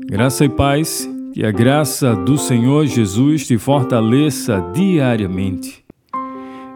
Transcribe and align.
Graça 0.00 0.44
e 0.44 0.48
paz, 0.48 1.08
que 1.34 1.44
a 1.44 1.50
graça 1.50 2.16
do 2.16 2.38
Senhor 2.38 2.86
Jesus 2.86 3.46
te 3.46 3.58
fortaleça 3.58 4.64
diariamente. 4.72 5.84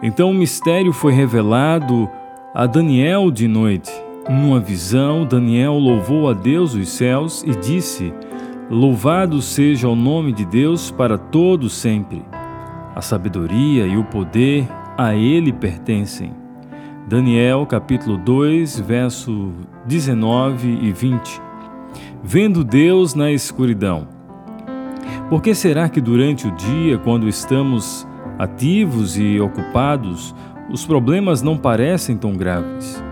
Então 0.03 0.31
o 0.31 0.35
mistério 0.35 0.93
foi 0.93 1.13
revelado 1.13 2.09
a 2.55 2.67
Daniel 2.67 3.31
de 3.31 3.49
noite. 3.49 3.91
Numa 4.29 4.61
visão, 4.61 5.25
Daniel 5.25 5.75
louvou 5.75 6.29
a 6.29 6.35
Deus 6.35 6.75
dos 6.75 6.91
céus 6.91 7.43
e 7.43 7.55
disse: 7.57 8.13
Louvado 8.71 9.41
seja 9.41 9.89
o 9.89 9.97
nome 9.97 10.33
de 10.33 10.45
Deus 10.45 10.91
para 10.91 11.17
todo 11.17 11.71
sempre. 11.71 12.23
A 12.95 13.01
sabedoria 13.01 13.87
e 13.87 13.97
o 13.97 14.05
poder 14.05 14.69
a 14.99 15.15
ele 15.15 15.53
pertencem. 15.53 16.35
Daniel 17.09 17.65
capítulo 17.67 18.19
2, 18.19 18.81
verso 18.81 19.53
19 19.87 20.69
e 20.83 20.93
20. 20.93 21.46
Vendo 22.23 22.65
Deus 22.65 23.15
na 23.15 23.31
escuridão. 23.31 24.09
Por 25.29 25.43
que 25.43 25.55
será 25.55 25.89
que 25.89 26.01
durante 26.01 26.47
o 26.47 26.53
dia, 26.53 26.99
quando 26.99 27.29
estamos 27.29 28.07
ativos 28.39 29.19
e 29.19 29.41
ocupados, 29.41 30.35
os 30.71 30.87
problemas 30.87 31.43
não 31.43 31.57
parecem 31.57 32.17
tão 32.17 32.33
graves? 32.33 33.03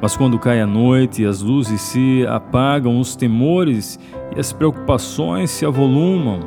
Mas 0.00 0.16
quando 0.16 0.38
cai 0.38 0.60
a 0.60 0.66
noite 0.66 1.22
e 1.22 1.26
as 1.26 1.42
luzes 1.42 1.80
se 1.80 2.24
apagam, 2.28 3.00
os 3.00 3.16
temores 3.16 3.98
e 4.34 4.38
as 4.38 4.52
preocupações 4.52 5.50
se 5.50 5.66
avolumam, 5.66 6.40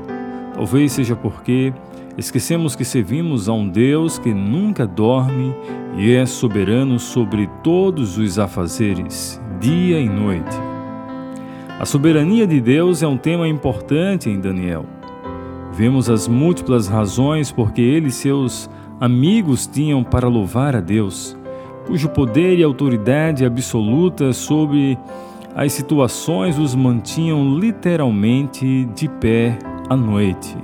talvez 0.53 0.94
seja 0.94 1.16
porque 1.16 1.73
esquecemos 2.17 2.75
que 2.75 2.86
servimos 2.86 3.50
a 3.50 3.53
um 3.53 3.67
Deus 3.67 4.17
que 4.17 4.34
nunca 4.34 4.88
dorme 4.88 5.53
e 5.98 6.13
é 6.13 6.25
soberano 6.25 6.98
sobre 6.98 7.50
todos 7.61 8.17
os 8.17 8.39
afazeres, 8.39 9.41
dia 9.59 10.00
e 10.00 10.08
noite. 10.08 10.70
A 11.81 11.85
soberania 11.85 12.45
de 12.45 12.62
Deus 12.62 13.02
é 13.02 13.08
um 13.08 13.17
tema 13.17 13.48
importante 13.48 14.30
em 14.30 14.39
Daniel. 14.39 14.85
Vemos 15.73 16.12
as 16.12 16.27
múltiplas 16.27 16.88
razões 16.88 17.52
porque 17.52 17.81
ele 17.81 18.09
e 18.09 18.11
seus 18.11 18.69
amigos 19.00 19.66
tinham 19.66 20.03
para 20.03 20.28
louvar 20.28 20.75
a 20.75 20.80
Deus 20.80 21.36
cujo 21.88 22.08
poder 22.09 22.59
e 22.59 22.64
autoridade 22.64 23.44
absoluta 23.44 24.31
sobre 24.31 24.95
as 25.55 25.73
situações 25.73 26.59
os 26.59 26.75
mantinham 26.75 27.58
literalmente 27.58 28.86
de 28.94 29.09
pé 29.09 29.58
à 29.89 29.95
noite. 29.95 30.55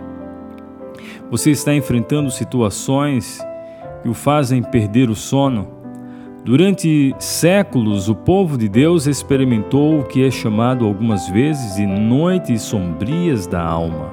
Você 1.31 1.49
está 1.49 1.73
enfrentando 1.73 2.29
situações 2.29 3.39
que 4.03 4.07
o 4.07 4.13
fazem 4.13 4.61
perder 4.61 5.09
o 5.09 5.15
sono? 5.15 5.76
Durante 6.47 7.13
séculos, 7.19 8.07
o 8.07 8.15
povo 8.15 8.57
de 8.57 8.69
Deus 8.69 9.05
experimentou 9.05 9.99
o 9.99 10.05
que 10.05 10.25
é 10.25 10.31
chamado 10.31 10.85
algumas 10.85 11.27
vezes 11.27 11.75
de 11.75 11.85
noites 11.85 12.61
sombrias 12.61 13.45
da 13.45 13.61
alma. 13.61 14.11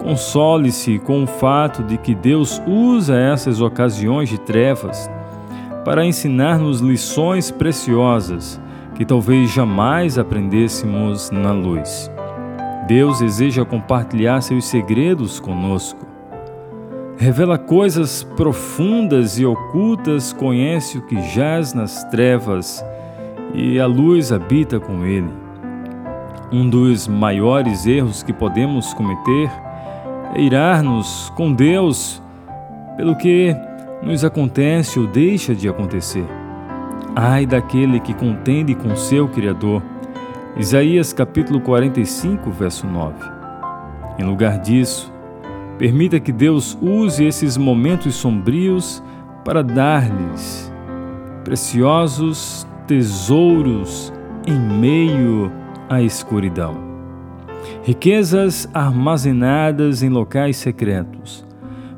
Console-se 0.00 1.00
com 1.00 1.24
o 1.24 1.26
fato 1.26 1.82
de 1.82 1.98
que 1.98 2.14
Deus 2.14 2.62
usa 2.64 3.18
essas 3.18 3.60
ocasiões 3.60 4.28
de 4.28 4.38
trevas 4.38 5.10
para 5.84 6.06
ensinar-nos 6.06 6.78
lições 6.78 7.50
preciosas 7.50 8.60
que 8.94 9.04
talvez 9.04 9.50
jamais 9.50 10.18
aprendêssemos 10.18 11.32
na 11.32 11.50
luz. 11.50 12.08
Deus 12.86 13.18
deseja 13.18 13.64
compartilhar 13.64 14.40
seus 14.42 14.66
segredos 14.66 15.40
conosco. 15.40 16.06
Revela 17.16 17.58
coisas 17.58 18.22
profundas 18.22 19.38
e 19.38 19.46
ocultas, 19.46 20.32
conhece 20.32 20.98
o 20.98 21.02
que 21.02 21.20
jaz 21.34 21.72
nas 21.72 22.02
trevas 22.04 22.84
e 23.54 23.78
a 23.78 23.86
luz 23.86 24.32
habita 24.32 24.80
com 24.80 25.04
ele. 25.04 25.30
Um 26.50 26.68
dos 26.68 27.06
maiores 27.06 27.86
erros 27.86 28.22
que 28.22 28.32
podemos 28.32 28.92
cometer 28.94 29.50
é 30.34 30.40
irar-nos 30.40 31.30
com 31.36 31.52
Deus 31.52 32.22
pelo 32.96 33.16
que 33.16 33.54
nos 34.02 34.24
acontece 34.24 34.98
ou 34.98 35.06
deixa 35.06 35.54
de 35.54 35.68
acontecer. 35.68 36.26
Ai 37.14 37.46
daquele 37.46 38.00
que 38.00 38.14
contende 38.14 38.74
com 38.74 38.96
seu 38.96 39.28
Criador. 39.28 39.82
Isaías 40.56 41.12
capítulo 41.12 41.60
45, 41.60 42.50
verso 42.50 42.86
9. 42.86 43.14
Em 44.18 44.24
lugar 44.24 44.58
disso, 44.58 45.11
permita 45.82 46.20
que 46.20 46.30
Deus 46.30 46.78
use 46.80 47.24
esses 47.24 47.56
momentos 47.56 48.14
sombrios 48.14 49.02
para 49.44 49.64
dar-lhes 49.64 50.72
preciosos 51.42 52.64
tesouros 52.86 54.12
em 54.46 54.60
meio 54.60 55.50
à 55.88 56.00
escuridão. 56.00 56.76
Riquezas 57.82 58.68
armazenadas 58.72 60.04
em 60.04 60.08
locais 60.08 60.56
secretos, 60.56 61.44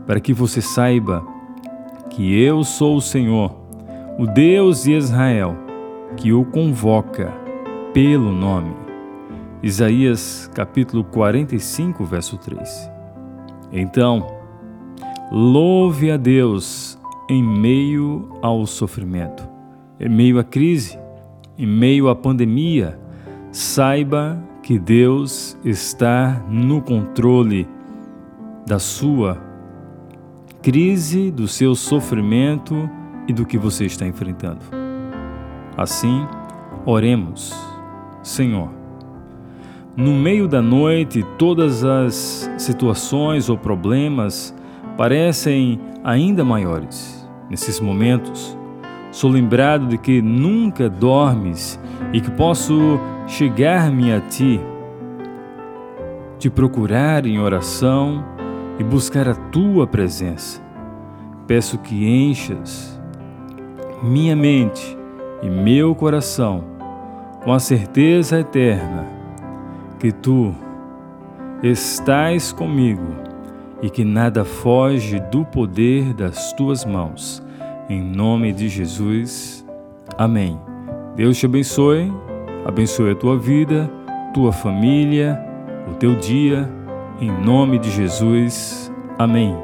para 0.06 0.18
que 0.18 0.32
você 0.32 0.62
saiba 0.62 1.22
que 2.08 2.42
eu 2.42 2.64
sou 2.64 2.96
o 2.96 3.02
Senhor, 3.02 3.54
o 4.18 4.26
Deus 4.26 4.84
de 4.84 4.94
Israel, 4.94 5.54
que 6.16 6.32
o 6.32 6.42
convoca 6.42 7.30
pelo 7.92 8.32
nome. 8.32 8.74
Isaías 9.62 10.50
capítulo 10.54 11.04
45, 11.04 12.02
verso 12.06 12.38
3. 12.38 12.93
Então, 13.76 14.24
louve 15.32 16.12
a 16.12 16.16
Deus 16.16 16.96
em 17.28 17.42
meio 17.42 18.28
ao 18.40 18.64
sofrimento, 18.66 19.48
em 19.98 20.08
meio 20.08 20.38
à 20.38 20.44
crise, 20.44 20.96
em 21.58 21.66
meio 21.66 22.08
à 22.08 22.14
pandemia. 22.14 22.96
Saiba 23.50 24.40
que 24.62 24.78
Deus 24.78 25.58
está 25.64 26.40
no 26.48 26.80
controle 26.80 27.68
da 28.64 28.78
sua 28.78 29.42
crise, 30.62 31.32
do 31.32 31.48
seu 31.48 31.74
sofrimento 31.74 32.88
e 33.26 33.32
do 33.32 33.44
que 33.44 33.58
você 33.58 33.86
está 33.86 34.06
enfrentando. 34.06 34.60
Assim, 35.76 36.24
oremos, 36.86 37.52
Senhor. 38.22 38.83
No 39.96 40.12
meio 40.12 40.48
da 40.48 40.60
noite, 40.60 41.24
todas 41.38 41.84
as 41.84 42.50
situações 42.58 43.48
ou 43.48 43.56
problemas 43.56 44.52
parecem 44.96 45.80
ainda 46.02 46.44
maiores. 46.44 47.24
Nesses 47.48 47.78
momentos, 47.78 48.58
sou 49.12 49.30
lembrado 49.30 49.86
de 49.86 49.96
que 49.96 50.20
nunca 50.20 50.88
dormes 50.90 51.78
e 52.12 52.20
que 52.20 52.30
posso 52.32 52.98
chegar-me 53.28 54.12
a 54.12 54.20
Ti, 54.20 54.60
te 56.40 56.50
procurar 56.50 57.24
em 57.24 57.38
oração 57.38 58.24
e 58.80 58.82
buscar 58.82 59.28
a 59.28 59.34
tua 59.34 59.86
presença. 59.86 60.60
Peço 61.46 61.78
que 61.78 62.04
enchas 62.04 63.00
minha 64.02 64.34
mente 64.34 64.98
e 65.40 65.48
meu 65.48 65.94
coração 65.94 66.64
com 67.44 67.52
a 67.52 67.60
certeza 67.60 68.40
eterna 68.40 69.13
que 70.04 70.12
tu 70.12 70.54
estás 71.62 72.52
comigo 72.52 73.16
e 73.80 73.88
que 73.88 74.04
nada 74.04 74.44
foge 74.44 75.18
do 75.32 75.46
poder 75.46 76.12
das 76.12 76.52
tuas 76.52 76.84
mãos. 76.84 77.42
Em 77.88 78.02
nome 78.02 78.52
de 78.52 78.68
Jesus. 78.68 79.64
Amém. 80.18 80.60
Deus 81.16 81.38
te 81.38 81.46
abençoe, 81.46 82.12
abençoe 82.66 83.12
a 83.12 83.14
tua 83.14 83.38
vida, 83.38 83.90
tua 84.34 84.52
família, 84.52 85.42
o 85.90 85.94
teu 85.94 86.14
dia 86.16 86.70
em 87.18 87.30
nome 87.42 87.78
de 87.78 87.90
Jesus. 87.90 88.92
Amém. 89.18 89.56